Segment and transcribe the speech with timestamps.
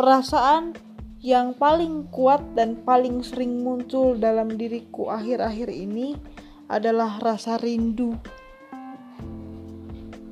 [0.00, 0.72] perasaan
[1.20, 6.16] yang paling kuat dan paling sering muncul dalam diriku akhir-akhir ini
[6.72, 8.16] adalah rasa rindu.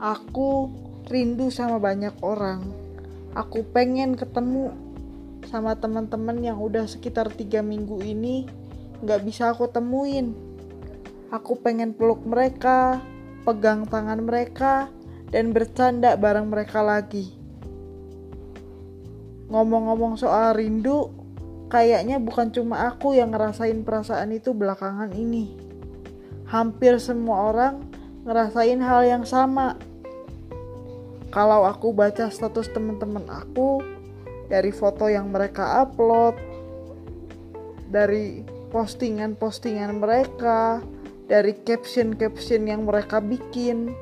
[0.00, 0.72] Aku
[1.12, 2.64] rindu sama banyak orang.
[3.36, 4.72] Aku pengen ketemu
[5.52, 8.48] sama teman-teman yang udah sekitar tiga minggu ini
[9.04, 10.32] nggak bisa aku temuin.
[11.28, 13.04] Aku pengen peluk mereka,
[13.44, 14.88] pegang tangan mereka,
[15.28, 17.37] dan bercanda bareng mereka lagi.
[19.48, 21.08] Ngomong-ngomong soal rindu,
[21.72, 25.56] kayaknya bukan cuma aku yang ngerasain perasaan itu belakangan ini.
[26.48, 27.84] Hampir semua orang
[28.28, 29.76] ngerasain hal yang sama.
[31.28, 33.84] Kalau aku baca status teman-teman aku
[34.48, 36.36] dari foto yang mereka upload,
[37.88, 40.80] dari postingan-postingan mereka,
[41.28, 43.92] dari caption-caption yang mereka bikin,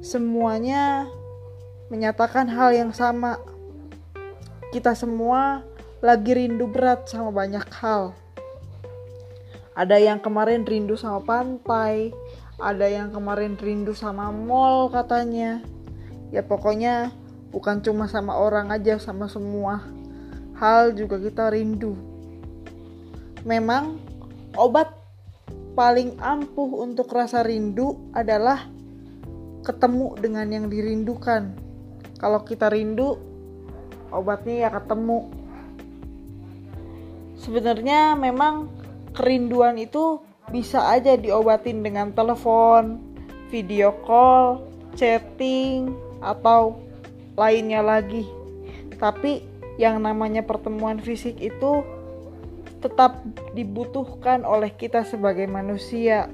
[0.00, 1.08] semuanya
[1.92, 3.36] menyatakan hal yang sama
[4.74, 5.62] kita semua
[6.02, 8.10] lagi rindu berat sama banyak hal.
[9.78, 12.10] Ada yang kemarin rindu sama pantai,
[12.58, 15.62] ada yang kemarin rindu sama mall katanya.
[16.34, 17.14] Ya pokoknya
[17.54, 19.86] bukan cuma sama orang aja, sama semua
[20.58, 21.94] hal juga kita rindu.
[23.46, 24.02] Memang
[24.58, 24.90] obat
[25.78, 28.66] paling ampuh untuk rasa rindu adalah
[29.62, 31.54] ketemu dengan yang dirindukan.
[32.18, 33.33] Kalau kita rindu,
[34.14, 35.28] obatnya ya ketemu.
[37.36, 38.70] Sebenarnya memang
[39.12, 43.02] kerinduan itu bisa aja diobatin dengan telepon
[43.50, 45.92] video call chatting
[46.22, 46.78] atau
[47.34, 48.24] lainnya lagi.
[48.96, 49.44] Tapi
[49.76, 51.82] yang namanya pertemuan fisik itu
[52.78, 53.24] tetap
[53.56, 56.30] dibutuhkan oleh kita sebagai manusia.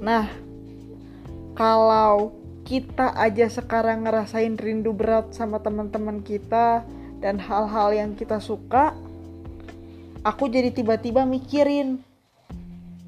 [0.00, 0.30] Nah
[1.56, 6.82] kalau kita aja sekarang ngerasain rindu berat sama teman-teman kita
[7.22, 8.90] dan hal-hal yang kita suka,
[10.26, 12.02] aku jadi tiba-tiba mikirin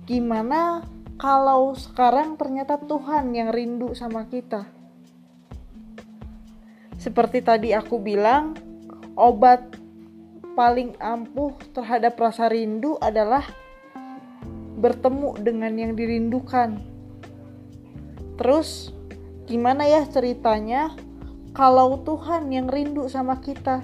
[0.06, 0.86] gimana
[1.18, 4.62] kalau sekarang ternyata Tuhan yang rindu sama kita.
[6.94, 8.54] Seperti tadi aku bilang,
[9.18, 9.74] obat
[10.54, 13.42] paling ampuh terhadap rasa rindu adalah
[14.78, 16.78] bertemu dengan yang dirindukan.
[18.38, 18.94] Terus
[19.48, 20.92] Gimana ya ceritanya
[21.56, 23.80] kalau Tuhan yang rindu sama kita?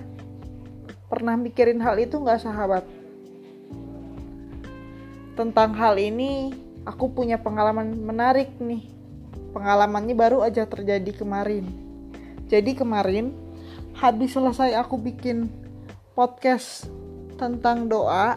[1.08, 2.84] Pernah mikirin hal itu nggak sahabat?
[5.32, 6.52] Tentang hal ini,
[6.84, 8.84] aku punya pengalaman menarik nih.
[9.56, 11.64] Pengalamannya baru aja terjadi kemarin.
[12.52, 13.32] Jadi kemarin,
[13.96, 15.48] habis selesai aku bikin
[16.12, 16.92] podcast
[17.40, 18.36] tentang doa,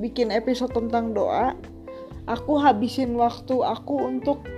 [0.00, 1.52] bikin episode tentang doa,
[2.24, 4.55] aku habisin waktu aku untuk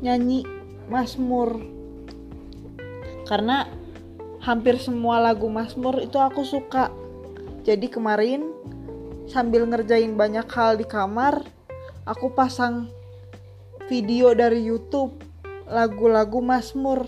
[0.00, 0.46] nyanyi
[0.88, 1.58] Mazmur
[3.28, 3.68] karena
[4.40, 6.88] hampir semua lagu Mazmur itu aku suka.
[7.68, 8.48] Jadi kemarin
[9.28, 11.44] sambil ngerjain banyak hal di kamar
[12.08, 12.88] aku pasang
[13.92, 15.20] video dari YouTube
[15.68, 17.04] lagu-lagu Mazmur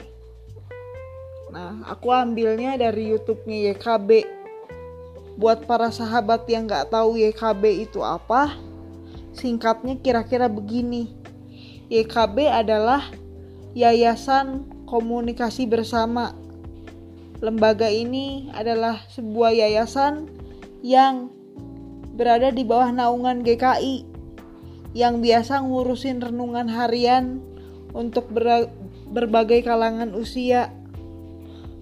[1.51, 4.11] nah aku ambilnya dari YouTube-nya YKB
[5.41, 8.55] buat para sahabat yang nggak tahu YKB itu apa
[9.33, 11.20] singkatnya kira-kira begini
[11.91, 13.11] YKB adalah
[13.75, 16.31] Yayasan Komunikasi Bersama.
[17.43, 20.31] Lembaga ini adalah sebuah yayasan
[20.87, 21.35] yang
[22.15, 24.07] berada di bawah naungan GKI
[24.95, 27.43] yang biasa ngurusin renungan harian
[27.91, 28.71] untuk ber
[29.11, 30.71] berbagai kalangan usia.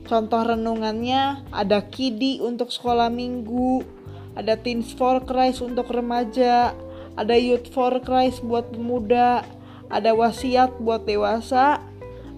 [0.08, 3.84] Contoh renungannya ada Kidi untuk sekolah minggu,
[4.32, 6.72] ada Teens for Christ untuk remaja,
[7.12, 9.44] ada Youth for Christ buat pemuda,
[9.88, 11.80] ada wasiat buat dewasa,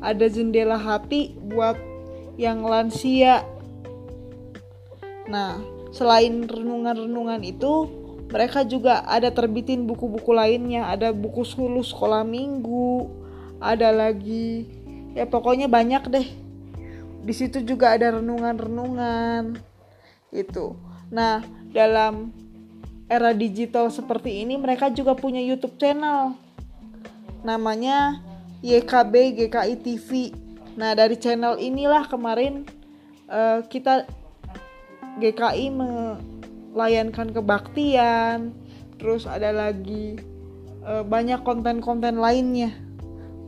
[0.00, 1.76] ada jendela hati buat
[2.40, 3.44] yang lansia.
[5.28, 7.86] Nah, selain renungan-renungan itu,
[8.30, 13.10] mereka juga ada terbitin buku-buku lainnya, ada buku sulu sekolah minggu,
[13.58, 14.64] ada lagi
[15.12, 16.28] ya pokoknya banyak deh.
[17.20, 19.60] Di situ juga ada renungan-renungan
[20.32, 20.78] itu.
[21.10, 21.44] Nah,
[21.74, 22.32] dalam
[23.10, 26.38] era digital seperti ini mereka juga punya YouTube channel
[27.42, 28.20] namanya
[28.60, 30.10] YKB GKI TV.
[30.76, 32.68] Nah dari channel inilah kemarin
[33.28, 34.04] uh, kita
[35.20, 38.54] GKI melayankan kebaktian,
[39.00, 40.20] terus ada lagi
[40.84, 42.72] uh, banyak konten-konten lainnya.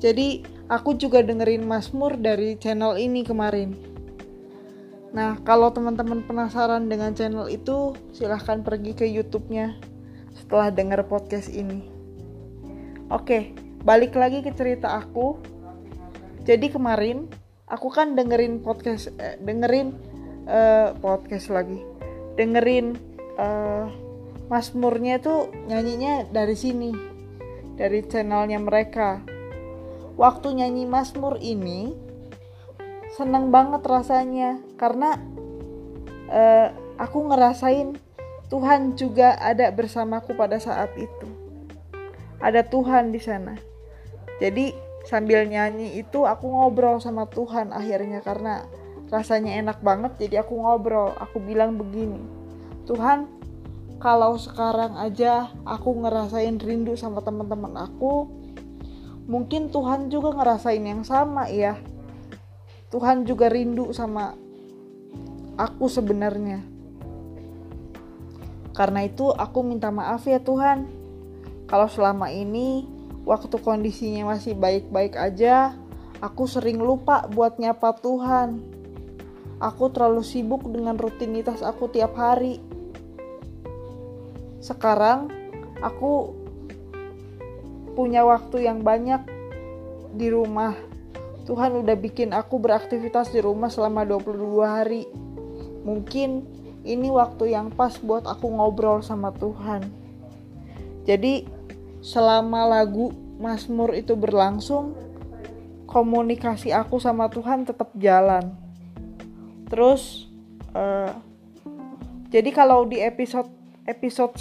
[0.02, 3.76] Jadi aku juga dengerin Mazmur dari channel ini kemarin.
[5.12, 9.76] Nah kalau teman-teman penasaran dengan channel itu silahkan pergi ke YouTube-nya
[10.32, 11.84] setelah denger podcast ini.
[13.12, 13.52] Oke,
[13.82, 15.38] balik lagi ke cerita aku.
[16.42, 17.26] Jadi kemarin
[17.66, 19.94] aku kan dengerin podcast eh, dengerin
[20.46, 21.82] uh, podcast lagi.
[22.38, 22.98] Dengerin
[23.38, 23.86] uh,
[24.50, 26.90] Masmurnya tuh nyanyinya dari sini
[27.74, 29.22] dari channelnya mereka.
[30.18, 31.94] Waktu nyanyi Masmur ini
[33.18, 34.62] seneng banget rasanya.
[34.78, 35.18] Karena
[36.30, 36.68] uh,
[36.98, 37.98] aku ngerasain
[38.50, 41.26] Tuhan juga ada bersamaku pada saat itu.
[42.42, 43.71] Ada Tuhan di sana
[44.42, 44.74] jadi
[45.06, 48.66] sambil nyanyi itu aku ngobrol sama Tuhan akhirnya karena
[49.06, 51.14] rasanya enak banget jadi aku ngobrol.
[51.14, 52.18] Aku bilang begini
[52.90, 53.30] Tuhan
[54.02, 58.26] kalau sekarang aja aku ngerasain rindu sama teman-teman aku
[59.30, 61.78] mungkin Tuhan juga ngerasain yang sama ya
[62.90, 64.36] Tuhan juga rindu sama
[65.56, 66.60] aku sebenarnya.
[68.76, 70.88] Karena itu aku minta maaf ya Tuhan.
[71.68, 72.84] Kalau selama ini
[73.22, 75.76] waktu kondisinya masih baik-baik aja
[76.18, 78.62] aku sering lupa buat nyapa Tuhan
[79.62, 82.58] aku terlalu sibuk dengan rutinitas aku tiap hari
[84.62, 85.26] sekarang
[85.82, 86.42] aku
[87.92, 89.20] punya waktu yang banyak
[90.16, 90.76] di rumah.
[91.42, 95.04] Tuhan udah bikin aku beraktivitas di rumah selama 22 hari.
[95.82, 96.46] Mungkin
[96.86, 99.82] ini waktu yang pas buat aku ngobrol sama Tuhan.
[101.02, 101.42] Jadi
[102.02, 104.94] selama lagu Mazmur itu berlangsung,
[105.86, 108.54] komunikasi aku sama Tuhan tetap jalan.
[109.70, 110.28] Terus,
[110.76, 111.14] uh,
[112.28, 113.48] jadi kalau di episode
[113.86, 114.36] episode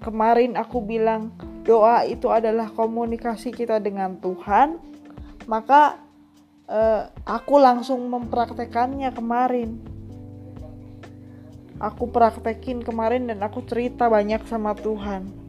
[0.00, 1.34] kemarin aku bilang
[1.66, 4.80] doa itu adalah komunikasi kita dengan Tuhan,
[5.44, 6.00] maka
[6.64, 9.76] eh, aku langsung mempraktekannya kemarin.
[11.78, 15.47] Aku praktekin kemarin dan aku cerita banyak sama Tuhan.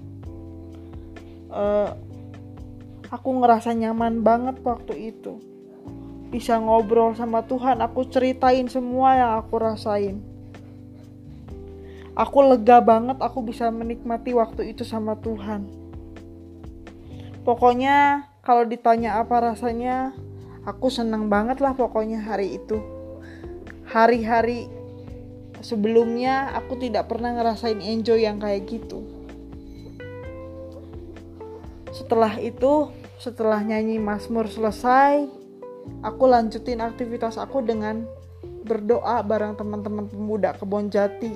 [1.49, 1.91] Eh,
[3.09, 5.41] aku ngerasa nyaman banget waktu itu.
[6.29, 10.21] Bisa ngobrol sama Tuhan, aku ceritain semua yang aku rasain.
[12.13, 15.65] Aku lega banget aku bisa menikmati waktu itu sama Tuhan.
[17.41, 20.13] Pokoknya kalau ditanya apa rasanya
[20.69, 22.77] aku senang banget lah pokoknya hari itu.
[23.89, 24.69] Hari-hari
[25.65, 29.08] sebelumnya aku tidak pernah ngerasain enjoy yang kayak gitu
[31.99, 32.87] setelah itu
[33.19, 35.27] setelah nyanyi Mazmur selesai
[35.99, 38.07] aku lanjutin aktivitas aku dengan
[38.63, 41.35] berdoa bareng teman-teman pemuda kebon jati.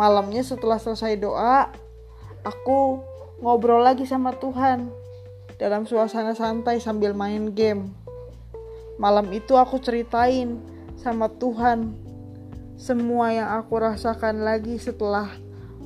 [0.00, 1.68] Malamnya setelah selesai doa
[2.40, 3.04] aku
[3.44, 4.88] ngobrol lagi sama Tuhan
[5.60, 7.92] dalam suasana santai sambil main game.
[8.96, 10.56] Malam itu aku ceritain
[10.96, 11.92] sama Tuhan
[12.80, 15.28] semua yang aku rasakan lagi setelah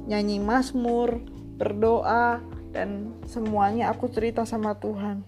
[0.08, 1.20] nyanyi Mazmur,
[1.58, 2.40] berdoa,
[2.78, 5.26] dan semuanya aku cerita sama Tuhan.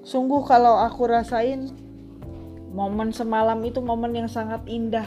[0.00, 1.68] Sungguh kalau aku rasain
[2.72, 5.04] momen semalam itu momen yang sangat indah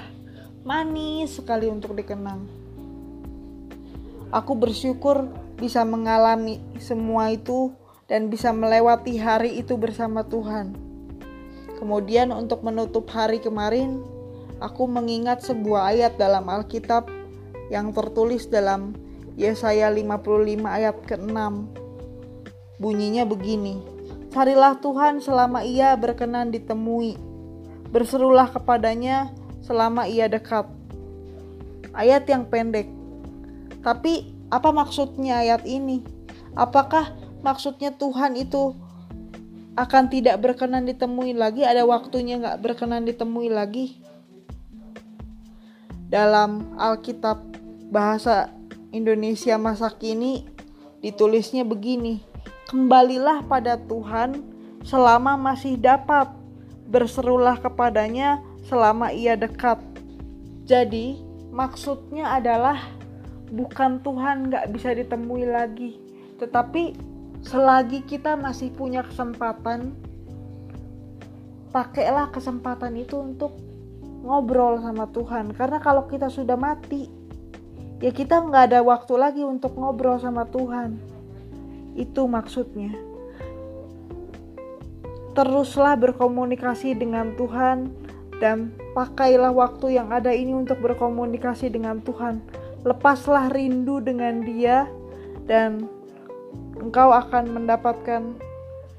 [0.61, 2.45] manis sekali untuk dikenang.
[4.29, 7.73] Aku bersyukur bisa mengalami semua itu
[8.05, 10.77] dan bisa melewati hari itu bersama Tuhan.
[11.81, 14.05] Kemudian untuk menutup hari kemarin,
[14.61, 17.09] aku mengingat sebuah ayat dalam Alkitab
[17.73, 18.93] yang tertulis dalam
[19.41, 21.33] Yesaya 55 ayat ke-6.
[22.77, 23.81] Bunyinya begini,
[24.31, 27.19] Carilah Tuhan selama ia berkenan ditemui.
[27.91, 29.27] Berserulah kepadanya
[29.59, 30.71] selama ia dekat.
[31.91, 32.87] Ayat yang pendek.
[33.83, 35.99] Tapi apa maksudnya ayat ini?
[36.55, 37.11] Apakah
[37.43, 38.71] maksudnya Tuhan itu
[39.75, 41.67] akan tidak berkenan ditemui lagi?
[41.67, 43.99] Ada waktunya nggak berkenan ditemui lagi?
[46.07, 47.43] Dalam Alkitab
[47.91, 48.60] bahasa
[48.91, 50.43] Indonesia masa kini
[50.99, 52.19] ditulisnya begini.
[52.67, 54.43] Kembalilah pada Tuhan
[54.83, 56.27] selama masih dapat.
[56.91, 59.79] Berserulah kepadanya selama ia dekat.
[60.67, 61.23] Jadi,
[61.55, 62.83] maksudnya adalah
[63.47, 65.95] bukan Tuhan nggak bisa ditemui lagi,
[66.39, 66.95] tetapi
[67.47, 69.95] selagi kita masih punya kesempatan,
[71.71, 73.55] pakailah kesempatan itu untuk
[74.23, 75.55] ngobrol sama Tuhan.
[75.55, 77.20] Karena kalau kita sudah mati,
[78.01, 80.97] ya kita nggak ada waktu lagi untuk ngobrol sama Tuhan.
[81.93, 82.91] Itu maksudnya.
[85.31, 87.93] Teruslah berkomunikasi dengan Tuhan
[88.43, 92.43] dan pakailah waktu yang ada ini untuk berkomunikasi dengan Tuhan.
[92.81, 94.89] Lepaslah rindu dengan Dia,
[95.45, 95.85] dan
[96.79, 98.33] engkau akan mendapatkan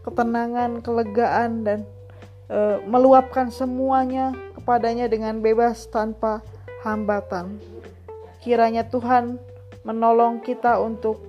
[0.06, 1.78] ketenangan, kelegaan, dan
[2.46, 6.42] e, meluapkan semuanya kepadanya dengan bebas tanpa
[6.86, 7.58] hambatan.
[8.42, 9.38] Kiranya Tuhan
[9.86, 11.22] menolong kita untuk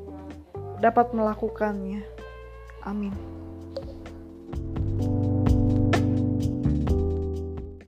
[0.82, 2.02] dapat melakukannya.
[2.84, 3.33] Amin.